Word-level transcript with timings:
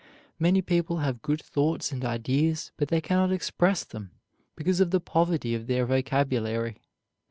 Many 0.39 0.63
people 0.63 0.97
have 0.97 1.21
good 1.21 1.43
thoughts 1.43 1.91
and 1.91 2.03
ideas, 2.03 2.71
but 2.75 2.87
they 2.87 3.01
cannot 3.01 3.31
express 3.31 3.83
them 3.83 4.09
because 4.55 4.79
of 4.79 4.89
the 4.89 4.99
poverty 4.99 5.53
of 5.53 5.67
their 5.67 5.85
vocabulary. 5.85 6.77